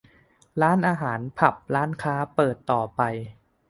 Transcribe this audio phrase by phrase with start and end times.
[0.61, 3.01] -ร้านอาหาร ผับ ร้านค้า เปิดต่อไป